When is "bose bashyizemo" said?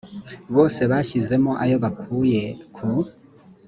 0.55-1.51